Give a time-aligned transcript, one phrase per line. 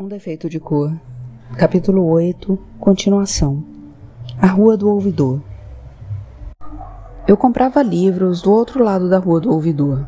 [0.00, 0.98] Um defeito de cor.
[1.58, 2.58] Capítulo 8.
[2.78, 3.62] Continuação.
[4.40, 5.42] A Rua do Ouvidor.
[7.28, 10.06] Eu comprava livros do outro lado da Rua do Ouvidor.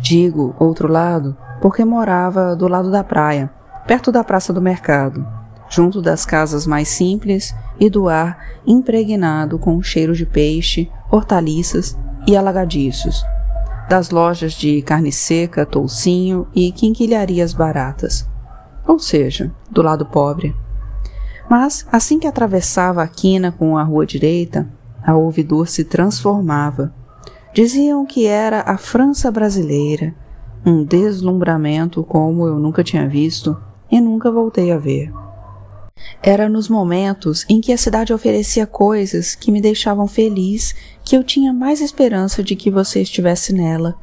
[0.00, 3.50] Digo outro lado porque morava do lado da praia,
[3.88, 5.26] perto da Praça do Mercado,
[5.68, 11.98] junto das casas mais simples e do ar impregnado com o cheiro de peixe, hortaliças
[12.24, 13.24] e alagadiços,
[13.88, 18.30] das lojas de carne seca, toucinho e quinquilharias baratas
[18.86, 20.54] ou seja, do lado pobre.
[21.48, 24.68] Mas, assim que atravessava a quina com a rua direita,
[25.04, 26.94] a ouvidor se transformava.
[27.52, 30.14] Diziam que era a França brasileira,
[30.64, 33.56] um deslumbramento como eu nunca tinha visto
[33.90, 35.12] e nunca voltei a ver.
[36.22, 41.22] Era nos momentos em que a cidade oferecia coisas que me deixavam feliz que eu
[41.22, 43.94] tinha mais esperança de que você estivesse nela,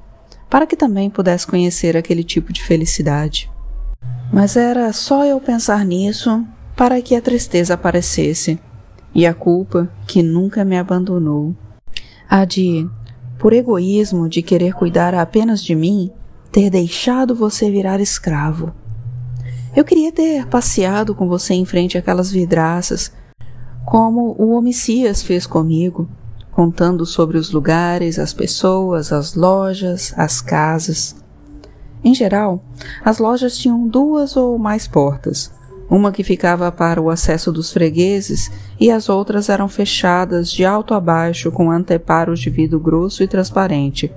[0.49, 3.49] para que também pudesse conhecer aquele tipo de felicidade.
[4.31, 8.59] Mas era só eu pensar nisso para que a tristeza aparecesse
[9.13, 11.55] e a culpa que nunca me abandonou.
[12.29, 12.87] A de,
[13.39, 16.11] por egoísmo de querer cuidar apenas de mim,
[16.51, 18.71] ter deixado você virar escravo.
[19.75, 23.11] Eu queria ter passeado com você em frente àquelas vidraças,
[23.85, 26.07] como o Homicias fez comigo,
[26.51, 31.15] contando sobre os lugares, as pessoas, as lojas, as casas.
[32.03, 32.63] Em geral,
[33.03, 35.51] as lojas tinham duas ou mais portas,
[35.89, 40.93] uma que ficava para o acesso dos fregueses e as outras eram fechadas de alto
[40.93, 44.11] a baixo com anteparos de vidro grosso e transparente,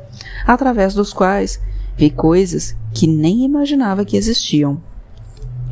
[0.46, 1.60] através dos quais
[1.96, 4.80] vi coisas que nem imaginava que existiam.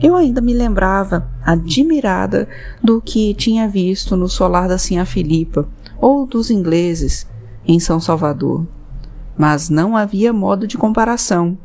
[0.03, 2.49] Eu ainda me lembrava, admirada,
[2.83, 5.69] do que tinha visto no solar da Sinha Filipa
[6.01, 7.27] ou dos ingleses
[7.67, 8.67] em São Salvador.
[9.37, 11.59] Mas não havia modo de comparação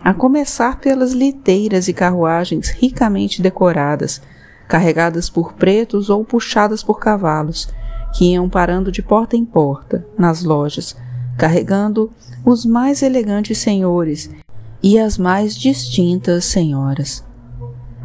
[0.00, 4.20] a começar pelas liteiras e carruagens ricamente decoradas,
[4.68, 7.68] carregadas por pretos ou puxadas por cavalos,
[8.14, 10.96] que iam parando de porta em porta, nas lojas,
[11.36, 12.10] carregando
[12.44, 14.30] os mais elegantes senhores
[14.82, 17.24] e as mais distintas senhoras.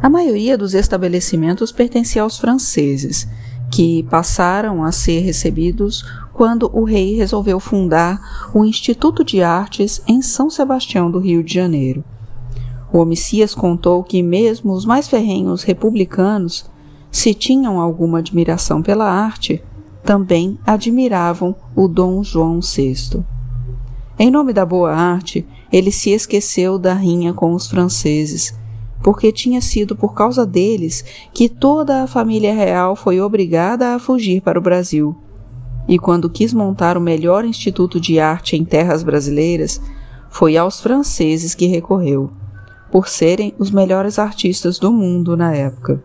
[0.02, 3.28] A maioria dos estabelecimentos pertencia aos franceses,
[3.72, 10.20] que passaram a ser recebidos quando o rei resolveu fundar o Instituto de Artes em
[10.20, 12.04] São Sebastião do Rio de Janeiro.
[12.92, 16.70] O Homicias contou que mesmo os mais ferrenhos republicanos,
[17.10, 19.62] se tinham alguma admiração pela arte,
[20.04, 23.24] também admiravam o Dom João VI.
[24.18, 28.54] Em nome da boa arte, ele se esqueceu da rinha com os franceses,
[29.02, 34.40] porque tinha sido por causa deles que toda a família real foi obrigada a fugir
[34.40, 35.16] para o Brasil
[35.88, 39.80] e quando quis montar o melhor instituto de arte em terras brasileiras,
[40.30, 42.30] foi aos franceses que recorreu,
[42.90, 46.02] por serem os melhores artistas do mundo na época.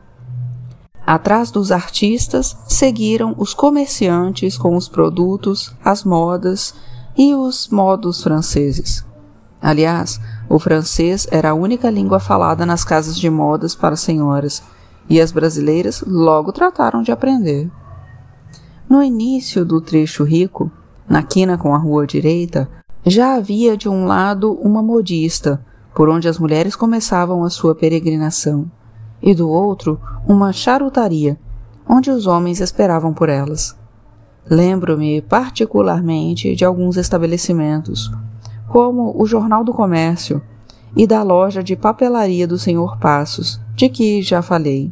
[1.05, 6.73] Atrás dos artistas seguiram os comerciantes com os produtos, as modas
[7.17, 9.05] e os modos franceses.
[9.61, 10.19] Aliás,
[10.49, 14.63] o francês era a única língua falada nas casas de modas para senhoras,
[15.09, 17.69] e as brasileiras logo trataram de aprender.
[18.89, 20.71] No início do trecho rico,
[21.07, 22.69] na quina com a rua direita,
[23.05, 25.63] já havia de um lado uma modista,
[25.93, 28.69] por onde as mulheres começavam a sua peregrinação,
[29.21, 31.37] e do outro uma charutaria,
[31.87, 33.77] onde os homens esperavam por elas.
[34.49, 38.11] Lembro-me particularmente de alguns estabelecimentos,
[38.77, 40.39] como o Jornal do Comércio
[40.95, 44.91] e da loja de papelaria do Senhor Passos, de que já falei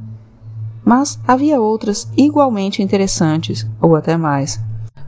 [0.84, 4.60] mas havia outras igualmente interessantes, ou até mais,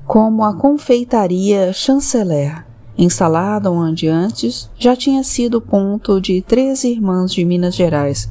[0.06, 7.44] como a confeitaria Chanceler, instalada onde antes já tinha sido ponto de três irmãs de
[7.44, 8.30] Minas Gerais,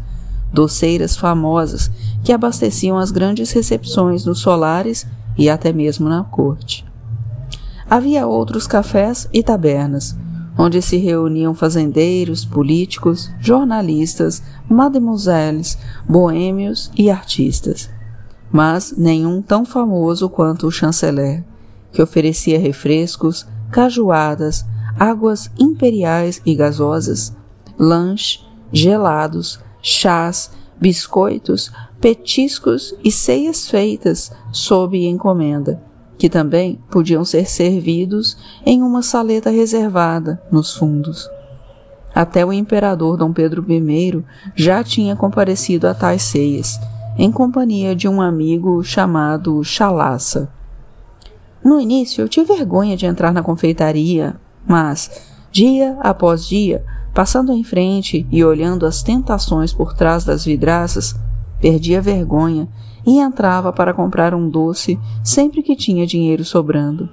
[0.53, 1.91] doceiras famosas
[2.23, 5.07] que abasteciam as grandes recepções nos solares
[5.37, 6.85] e até mesmo na corte.
[7.89, 10.17] Havia outros cafés e tabernas,
[10.59, 17.91] onde se reuniam fazendeiros, políticos, jornalistas, mademoiselles, boêmios e artistas.
[18.51, 21.45] Mas nenhum tão famoso quanto o chanceler,
[21.93, 24.65] que oferecia refrescos, cajuadas,
[24.99, 27.37] águas imperiais e gasosas,
[27.79, 28.41] lanche,
[28.73, 30.51] gelados, chás,
[30.81, 31.71] biscoitos,
[32.01, 35.86] petiscos e ceias feitas sob encomenda
[36.19, 41.29] que também podiam ser servidos em uma saleta reservada nos fundos.
[42.15, 44.25] Até o imperador Dom Pedro I
[44.55, 46.81] já tinha comparecido a tais ceias,
[47.19, 50.51] em companhia de um amigo chamado Chalaça.
[51.63, 54.37] No início eu tive vergonha de entrar na confeitaria,
[54.67, 55.11] mas,
[55.57, 56.85] Dia após dia,
[57.15, 61.19] passando em frente e olhando as tentações por trás das vidraças,
[61.59, 62.69] perdia vergonha
[63.07, 67.09] e entrava para comprar um doce sempre que tinha dinheiro sobrando.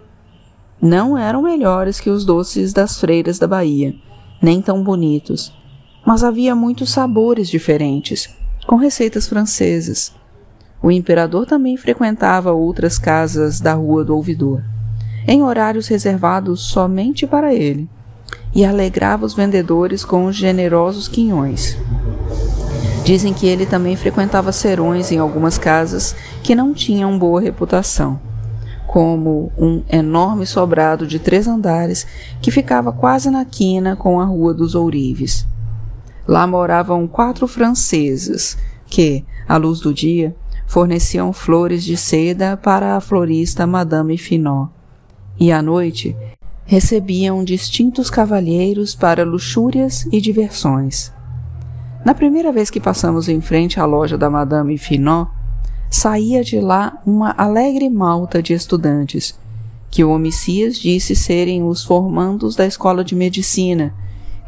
[0.81, 3.95] Não eram melhores que os doces das freiras da Bahia,
[4.41, 5.53] nem tão bonitos,
[6.05, 8.27] mas havia muitos sabores diferentes,
[8.65, 10.13] com receitas francesas.
[10.81, 14.61] O imperador também frequentava outras casas da Rua do Ouvidor,
[15.25, 17.87] em horários reservados somente para ele
[18.53, 21.77] e alegrava os vendedores com os generosos quinhões.
[23.03, 28.19] Dizem que ele também frequentava serões em algumas casas que não tinham boa reputação,
[28.87, 32.07] como um enorme sobrado de três andares
[32.41, 35.45] que ficava quase na quina com a Rua dos Ourives.
[36.25, 40.33] Lá moravam quatro franceses que, à luz do dia,
[40.65, 44.71] forneciam flores de seda para a florista Madame Finot,
[45.37, 46.15] e à noite
[46.65, 51.11] recebiam distintos cavalheiros para luxúrias e diversões.
[52.05, 55.29] Na primeira vez que passamos em frente à loja da Madame Finot,
[55.89, 59.37] saía de lá uma alegre malta de estudantes,
[59.89, 63.93] que o Homicias disse serem os formandos da escola de medicina,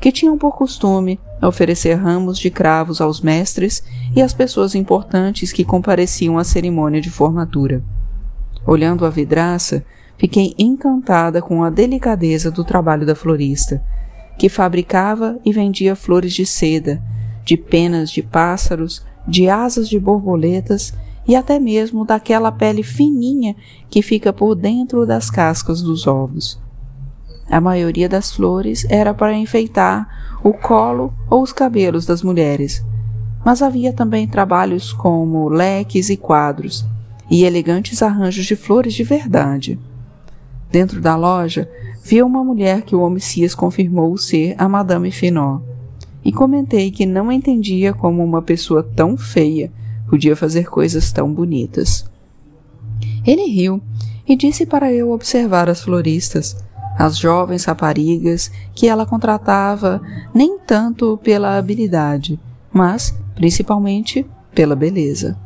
[0.02, 3.84] que tinham por costume oferecer ramos de cravos aos mestres
[4.16, 7.84] e às pessoas importantes que compareciam à cerimônia de formatura.
[8.66, 9.86] Olhando a vidraça,
[10.18, 13.84] Fiquei encantada com a delicadeza do trabalho da florista,
[14.38, 17.04] que fabricava e vendia flores de seda,
[17.46, 20.94] de penas de pássaros, de asas de borboletas
[21.28, 23.56] e até mesmo daquela pele fininha
[23.90, 26.60] que fica por dentro das cascas dos ovos.
[27.50, 32.84] A maioria das flores era para enfeitar o colo ou os cabelos das mulheres,
[33.46, 36.86] mas havia também trabalhos como leques e quadros,
[37.30, 39.80] e elegantes arranjos de flores de verdade.
[40.72, 41.70] Dentro da loja,
[42.04, 45.64] vi uma mulher que o homicias confirmou ser a Madame Finot,
[46.26, 49.72] e comentei que não entendia como uma pessoa tão feia
[50.10, 52.06] podia fazer coisas tão bonitas.
[53.26, 53.82] Ele riu
[54.28, 56.58] e disse para eu observar as floristas,
[56.98, 60.02] as jovens raparigas que ela contratava
[60.34, 62.40] nem tanto pela habilidade,
[62.72, 65.38] mas principalmente pela beleza.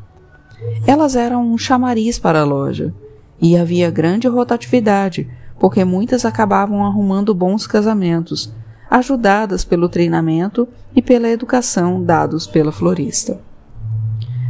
[0.86, 2.94] Elas eram um chamariz para a loja
[3.42, 8.54] e havia grande rotatividade, porque muitas acabavam arrumando bons casamentos,
[8.90, 13.40] ajudadas pelo treinamento e pela educação dados pela florista.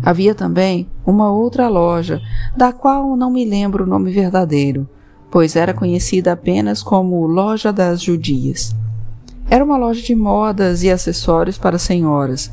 [0.02, 2.22] Havia também uma outra loja,
[2.56, 4.88] da qual não me lembro o nome verdadeiro,
[5.30, 8.76] pois era conhecida apenas como Loja das Judias.
[9.50, 12.52] Era uma loja de modas e acessórios para senhoras,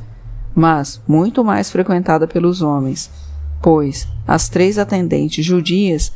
[0.55, 3.11] mas muito mais frequentada pelos homens,
[3.63, 6.13] pois as três atendentes judias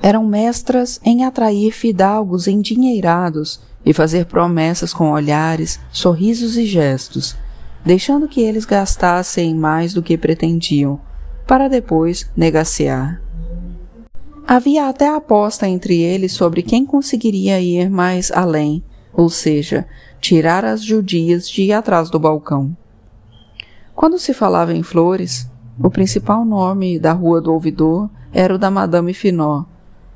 [0.00, 7.36] eram mestras em atrair fidalgos endinheirados e fazer promessas com olhares, sorrisos e gestos,
[7.84, 11.00] deixando que eles gastassem mais do que pretendiam,
[11.46, 13.20] para depois negaciar.
[14.46, 18.82] Havia até aposta entre eles sobre quem conseguiria ir mais além,
[19.12, 19.86] ou seja,
[20.20, 22.76] tirar as judias de ir atrás do balcão.
[23.94, 25.48] Quando se falava em flores,
[25.78, 29.66] o principal nome da Rua do Ouvidor era o da Madame Finot,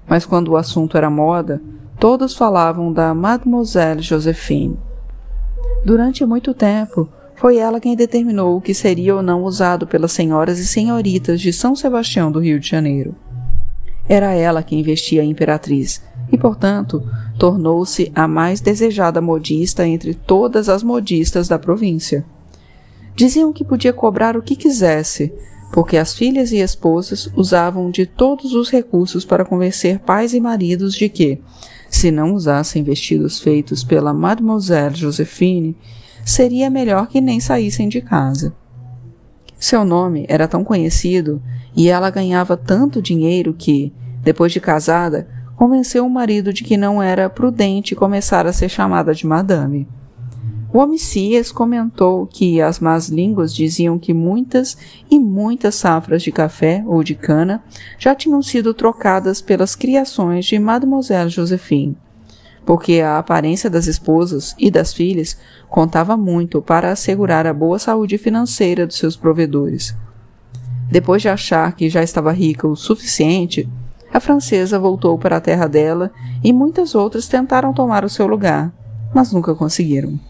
[0.06, 1.62] mas quando o assunto era moda,
[1.98, 4.78] todos falavam da Mademoiselle Josephine.
[5.84, 10.58] Durante muito tempo, foi ela quem determinou o que seria ou não usado pelas senhoras
[10.58, 13.14] e senhoritas de São Sebastião do Rio de Janeiro.
[14.08, 16.02] Era ela quem vestia a imperatriz
[16.32, 17.02] e, portanto,
[17.38, 22.24] tornou-se a mais desejada modista entre todas as modistas da província.
[23.14, 25.32] Diziam que podia cobrar o que quisesse,
[25.72, 30.94] porque as filhas e esposas usavam de todos os recursos para convencer pais e maridos
[30.94, 31.40] de que,
[31.88, 35.76] se não usassem vestidos feitos pela Mademoiselle Josephine,
[36.24, 38.52] seria melhor que nem saíssem de casa.
[39.58, 41.42] Seu nome era tão conhecido
[41.74, 43.92] e ela ganhava tanto dinheiro que,
[44.22, 49.12] depois de casada, convenceu o marido de que não era prudente começar a ser chamada
[49.12, 49.88] de Madame.
[50.70, 54.76] O Homicias comentou que as más línguas diziam que muitas
[55.10, 57.62] e muitas safras de café ou de cana
[57.98, 61.96] já tinham sido trocadas pelas criações de Mademoiselle Josephine,
[62.66, 65.38] porque a aparência das esposas e das filhas
[65.70, 69.96] contava muito para assegurar a boa saúde financeira dos seus provedores.
[70.90, 73.66] Depois de achar que já estava rica o suficiente,
[74.12, 76.10] a francesa voltou para a terra dela
[76.44, 78.70] e muitas outras tentaram tomar o seu lugar,
[79.14, 80.27] mas nunca conseguiram.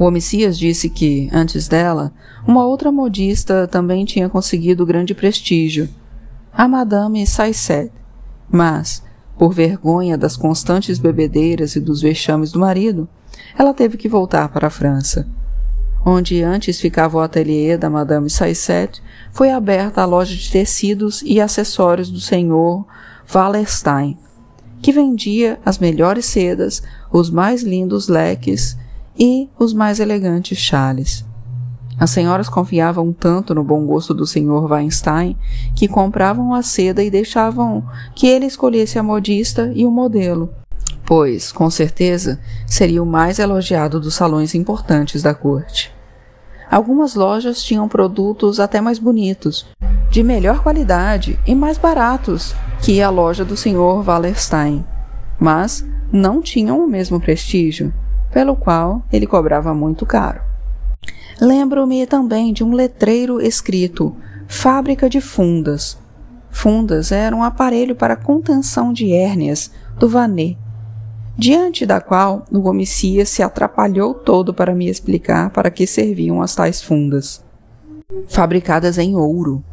[0.00, 2.10] O Homicias disse que, antes dela,
[2.48, 5.90] uma outra modista também tinha conseguido grande prestígio,
[6.50, 7.92] a Madame Saisset,
[8.50, 9.02] mas,
[9.38, 13.06] por vergonha das constantes bebedeiras e dos vexames do marido,
[13.58, 15.28] ela teve que voltar para a França.
[16.02, 21.42] Onde antes ficava o ateliê da Madame Saisset, foi aberta a loja de tecidos e
[21.42, 22.86] acessórios do senhor
[23.30, 24.16] Wallerstein,
[24.80, 28.79] que vendia as melhores sedas, os mais lindos leques
[29.18, 31.24] e os mais elegantes chales.
[31.98, 35.36] As senhoras confiavam tanto no bom gosto do senhor Weinstein
[35.74, 40.48] que compravam a seda e deixavam que ele escolhesse a modista e o modelo,
[41.04, 45.92] pois, com certeza, seria o mais elogiado dos salões importantes da corte.
[46.70, 49.66] Algumas lojas tinham produtos até mais bonitos,
[50.08, 54.04] de melhor qualidade e mais baratos que a loja do Sr.
[54.06, 54.84] Wallerstein,
[55.38, 57.92] mas não tinham o mesmo prestígio,
[58.30, 60.40] pelo qual ele cobrava muito caro.
[61.40, 64.14] Lembro-me também de um letreiro escrito
[64.46, 65.98] Fábrica de Fundas.
[66.50, 70.58] Fundas era um aparelho para contenção de hérnias do Vanet,
[71.38, 76.54] diante da qual o homicida se atrapalhou todo para me explicar para que serviam as
[76.54, 77.42] tais fundas.
[78.28, 79.64] Fabricadas em ouro.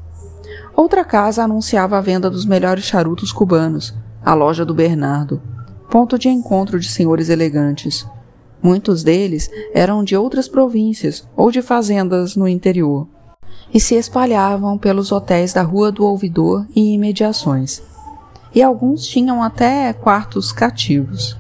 [0.76, 5.42] Outra casa anunciava a venda dos melhores charutos cubanos, a loja do Bernardo,
[5.90, 8.08] ponto de encontro de senhores elegantes.
[8.62, 13.08] Muitos deles eram de outras províncias ou de fazendas no interior
[13.74, 17.82] e se espalhavam pelos hotéis da Rua do Ouvidor e imediações.
[18.54, 21.38] E alguns tinham até quartos cativos.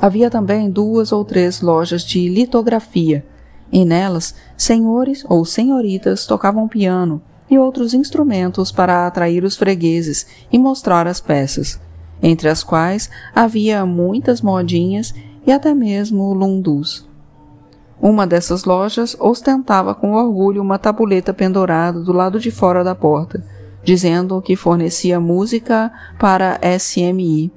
[0.00, 3.26] Havia também duas ou três lojas de litografia,
[3.70, 10.58] e nelas senhores ou senhoritas tocavam piano e outros instrumentos para atrair os fregueses e
[10.58, 11.80] mostrar as peças,
[12.22, 15.12] entre as quais havia muitas modinhas
[15.48, 17.08] e até mesmo lundus.
[17.98, 23.42] Uma dessas lojas ostentava com orgulho uma tabuleta pendurada do lado de fora da porta,
[23.82, 25.90] dizendo que fornecia música
[26.20, 27.50] para SMI.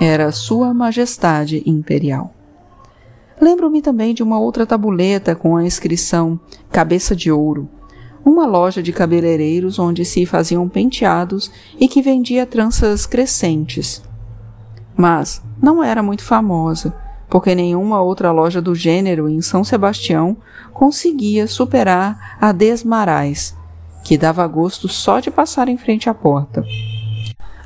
[0.00, 2.32] Era Sua Majestade Imperial.
[3.38, 6.40] Lembro-me também de uma outra tabuleta com a inscrição
[6.72, 7.68] Cabeça de Ouro,
[8.24, 14.02] uma loja de cabeleireiros onde se faziam penteados e que vendia tranças crescentes.
[14.96, 17.03] Mas não era muito famosa
[17.34, 20.36] porque nenhuma outra loja do gênero em São Sebastião
[20.72, 23.56] conseguia superar a Desmarais,
[24.04, 26.64] que dava gosto só de passar em frente à porta.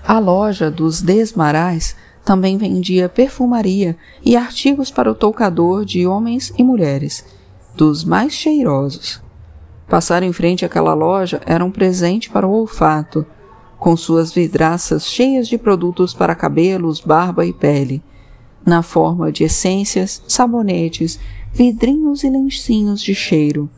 [0.06, 1.94] A loja dos Desmarais
[2.24, 3.94] também vendia perfumaria
[4.24, 7.22] e artigos para o toucador de homens e mulheres,
[7.74, 9.20] dos mais cheirosos.
[9.86, 13.26] Passar em frente àquela loja era um presente para o olfato,
[13.78, 18.02] com suas vidraças cheias de produtos para cabelos, barba e pele
[18.68, 21.18] na forma de essências, sabonetes,
[21.54, 23.68] vidrinhos e lencinhos de cheiro,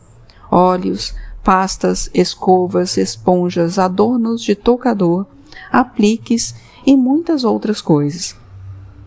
[0.51, 5.25] óleos, pastas, escovas, esponjas, adornos de toucador,
[5.71, 6.53] apliques
[6.85, 8.35] e muitas outras coisas.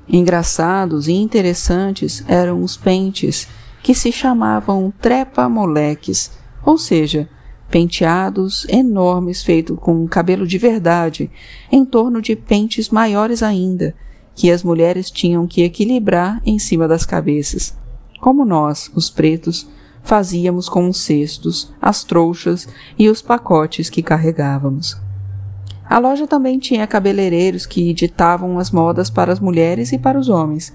[0.08, 3.46] Engraçados e interessantes eram os pentes,
[3.82, 6.30] que se chamavam trepa-moleques,
[6.64, 7.28] ou seja,
[7.70, 11.30] penteados enormes feitos com cabelo de verdade,
[11.70, 13.94] em torno de pentes maiores ainda,
[14.34, 17.76] que as mulheres tinham que equilibrar em cima das cabeças,
[18.20, 19.68] como nós, os pretos,
[20.02, 24.96] fazíamos com os cestos, as trouxas e os pacotes que carregávamos.
[25.88, 30.28] A loja também tinha cabeleireiros que ditavam as modas para as mulheres e para os
[30.28, 30.72] homens,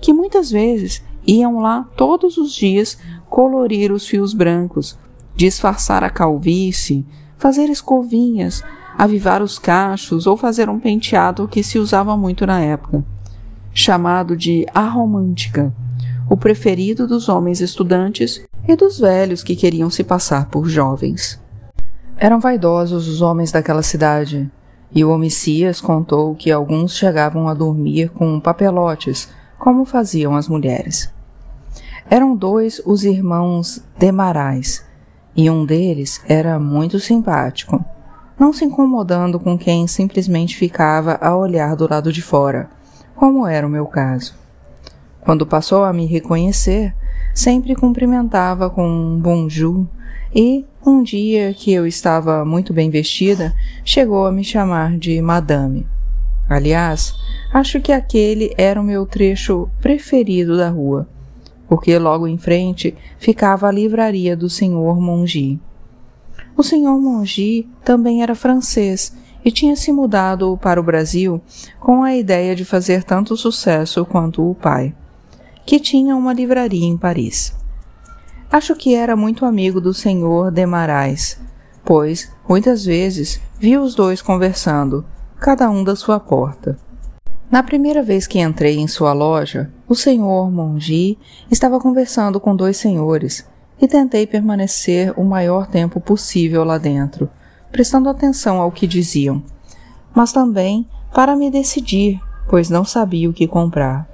[0.00, 4.98] que muitas vezes iam lá todos os dias colorir os fios brancos,
[5.34, 8.62] disfarçar a calvície, fazer escovinhas,
[8.96, 13.04] avivar os cachos ou fazer um penteado que se usava muito na época,
[13.72, 15.72] chamado de a romântica,
[16.28, 21.40] o preferido dos homens estudantes e dos velhos que queriam se passar por jovens.
[22.16, 24.50] Eram vaidosos os homens daquela cidade,
[24.94, 31.12] e o Homicias contou que alguns chegavam a dormir com papelotes, como faziam as mulheres.
[32.08, 34.84] Eram dois os irmãos Demarais,
[35.34, 37.82] e um deles era muito simpático
[38.42, 42.68] não se incomodando com quem simplesmente ficava a olhar do lado de fora,
[43.14, 44.34] como era o meu caso.
[45.20, 46.92] Quando passou a me reconhecer,
[47.32, 49.86] sempre cumprimentava com um bonjour
[50.34, 55.86] e, um dia que eu estava muito bem vestida, chegou a me chamar de madame.
[56.50, 57.14] Aliás,
[57.54, 61.06] acho que aquele era o meu trecho preferido da rua,
[61.68, 65.60] porque logo em frente ficava a livraria do senhor Mongi.
[66.62, 69.12] O senhor Mongi também era francês
[69.44, 71.42] e tinha se mudado para o Brasil
[71.80, 74.94] com a ideia de fazer tanto sucesso quanto o pai,
[75.66, 77.52] que tinha uma livraria em Paris.
[78.48, 81.40] Acho que era muito amigo do senhor Demarais,
[81.84, 85.04] pois muitas vezes vi os dois conversando,
[85.40, 86.78] cada um da sua porta.
[87.50, 91.18] Na primeira vez que entrei em sua loja, o senhor Mongi
[91.50, 93.50] estava conversando com dois senhores
[93.80, 97.28] e tentei permanecer o maior tempo possível lá dentro,
[97.70, 99.42] prestando atenção ao que diziam,
[100.14, 104.08] mas também para me decidir, pois não sabia o que comprar.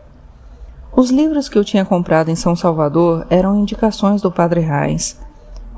[0.96, 5.20] Os livros que eu tinha comprado em São Salvador eram indicações do Padre Reis,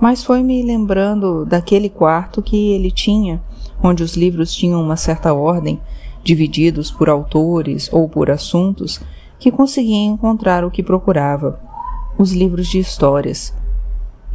[0.00, 3.42] mas foi me lembrando daquele quarto que ele tinha,
[3.82, 5.80] onde os livros tinham uma certa ordem,
[6.24, 9.00] divididos por autores ou por assuntos,
[9.38, 11.60] que consegui encontrar o que procurava:
[12.16, 13.52] os livros de histórias.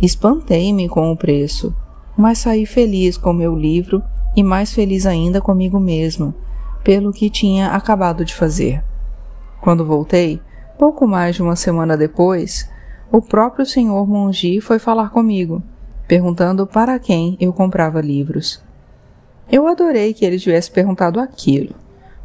[0.02, 1.76] Espantei-me com o preço,
[2.18, 4.04] mas saí feliz com meu livro
[4.36, 6.36] e mais feliz ainda comigo mesma,
[6.84, 8.84] pelo que tinha acabado de fazer.
[9.62, 10.42] Quando voltei,
[10.78, 12.70] Pouco mais de uma semana depois,
[13.10, 15.64] o próprio senhor Mongi foi falar comigo,
[16.06, 18.62] perguntando para quem eu comprava livros.
[19.50, 21.74] Eu adorei que ele tivesse perguntado aquilo,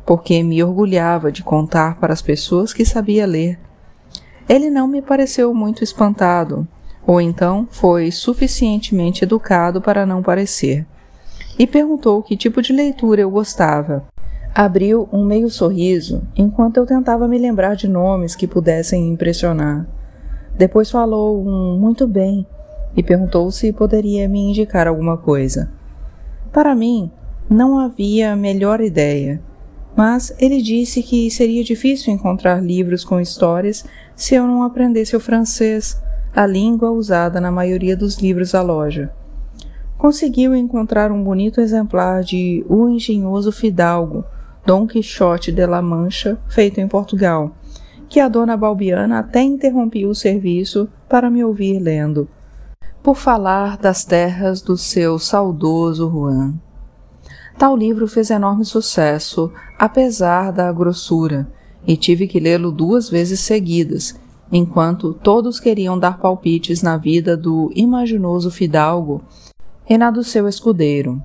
[0.04, 3.56] porque me orgulhava de contar para as pessoas que sabia ler.
[4.48, 6.66] Ele não me pareceu muito espantado,
[7.10, 10.86] ou então foi suficientemente educado para não parecer,
[11.58, 14.06] e perguntou que tipo de leitura eu gostava.
[14.54, 19.88] Abriu um meio sorriso enquanto eu tentava me lembrar de nomes que pudessem impressionar.
[20.56, 22.46] Depois falou um muito bem
[22.96, 25.68] e perguntou se poderia me indicar alguma coisa.
[26.52, 27.10] Para mim,
[27.50, 29.42] não havia melhor ideia,
[29.96, 35.20] mas ele disse que seria difícil encontrar livros com histórias se eu não aprendesse o
[35.20, 36.00] francês,
[36.34, 39.12] a língua usada na maioria dos livros da loja.
[39.98, 44.24] Conseguiu encontrar um bonito exemplar de O Engenhoso Fidalgo,
[44.64, 47.54] Dom Quixote de la Mancha, feito em Portugal,
[48.08, 52.28] que a dona Balbiana até interrompia o serviço para me ouvir lendo,
[53.02, 56.54] por falar das terras do seu saudoso Juan.
[57.58, 61.46] Tal livro fez enorme sucesso, apesar da grossura,
[61.86, 64.18] e tive que lê-lo duas vezes seguidas,
[64.52, 69.22] enquanto todos queriam dar palpites na vida do imaginoso fidalgo
[69.88, 71.22] e na do seu escudeiro.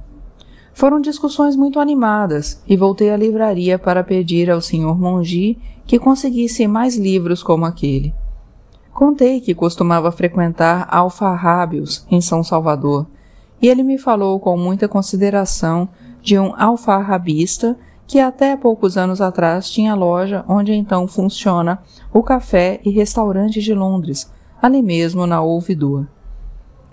[0.74, 4.98] Foram discussões muito animadas e voltei à livraria para pedir ao Sr.
[4.98, 8.14] Mongi que conseguisse mais livros como aquele.
[8.94, 13.08] Contei que costumava frequentar alfarrábios em São Salvador
[13.62, 15.88] e ele me falou com muita consideração
[16.22, 21.82] de um alfarrabista que até poucos anos atrás tinha loja onde então funciona
[22.14, 26.08] o café e restaurante de Londres, ali mesmo na Ouvidor.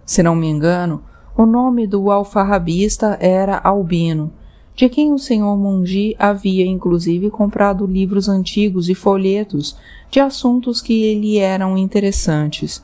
[0.05, 1.03] Se não me engano,
[1.37, 4.33] o nome do alfarrabista era Albino,
[4.75, 9.77] de quem o senhor Mongi havia inclusive comprado livros antigos e folhetos
[10.11, 12.83] de assuntos que lhe eram interessantes,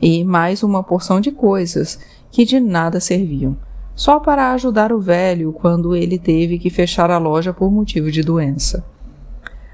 [0.00, 3.56] e mais uma porção de coisas que de nada serviam,
[4.00, 8.22] só para ajudar o velho quando ele teve que fechar a loja por motivo de
[8.22, 8.82] doença.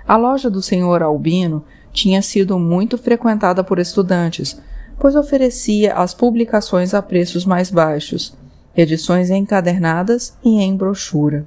[0.05, 1.63] A loja do senhor Albino
[1.93, 4.61] tinha sido muito frequentada por estudantes,
[4.99, 8.37] pois oferecia as publicações a preços mais baixos,
[8.77, 11.47] edições encadernadas e em brochura.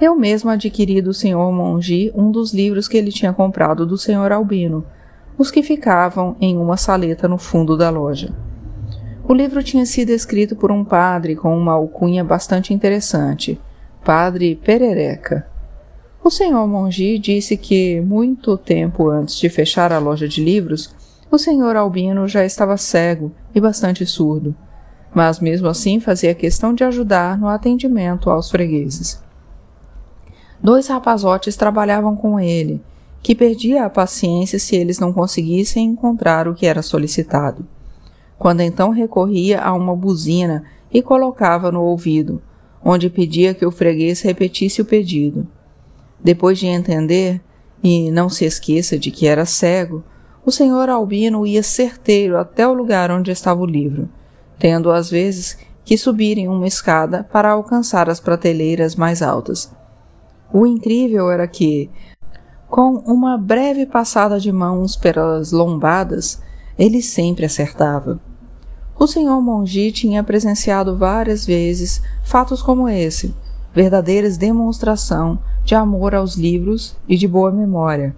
[0.00, 1.52] Eu mesmo adquiri do Sr.
[1.52, 4.32] Mongi um dos livros que ele tinha comprado do Sr.
[4.32, 4.86] Albino,
[5.36, 8.34] os que ficavam em uma saleta no fundo da loja.
[9.26, 13.58] O livro tinha sido escrito por um padre com uma alcunha bastante interessante,
[14.04, 15.48] Padre Perereca.
[16.22, 16.66] O Sr.
[16.66, 20.94] Mongi disse que, muito tempo antes de fechar a loja de livros,
[21.30, 24.54] o senhor Albino já estava cego e bastante surdo,
[25.14, 29.22] mas mesmo assim fazia questão de ajudar no atendimento aos fregueses.
[30.62, 32.82] Dois rapazotes trabalhavam com ele,
[33.22, 37.66] que perdia a paciência se eles não conseguissem encontrar o que era solicitado.
[38.38, 42.42] Quando então recorria a uma buzina e colocava no ouvido,
[42.84, 45.46] onde pedia que o freguês repetisse o pedido.
[46.22, 47.40] Depois de entender,
[47.82, 50.02] e não se esqueça de que era cego,
[50.44, 54.08] o senhor Albino ia certeiro até o lugar onde estava o livro,
[54.58, 59.70] tendo às vezes que subir em uma escada para alcançar as prateleiras mais altas.
[60.52, 61.90] O incrível era que,
[62.68, 66.40] com uma breve passada de mãos pelas lombadas,
[66.78, 68.20] ele sempre acertava.
[68.98, 73.34] O senhor Mongi tinha presenciado várias vezes fatos como esse,
[73.74, 78.14] verdadeiras demonstração de amor aos livros e de boa memória,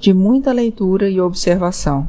[0.00, 2.08] de muita leitura e observação.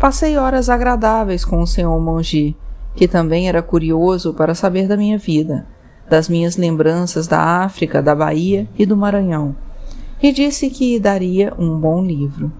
[0.00, 2.56] Passei horas agradáveis com o senhor Mongi,
[2.94, 5.66] que também era curioso para saber da minha vida,
[6.08, 9.54] das minhas lembranças da África, da Bahia e do Maranhão,
[10.22, 12.50] e disse que daria um bom livro.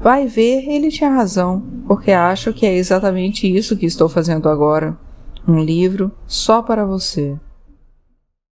[0.00, 4.96] Vai ver, ele tinha razão, porque acho que é exatamente isso que estou fazendo agora.
[5.46, 7.36] Um livro só para você.